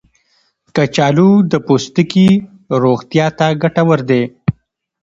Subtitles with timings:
[0.75, 2.29] کچالو د پوستکي
[2.83, 4.23] روغتیا ته ګټور دی.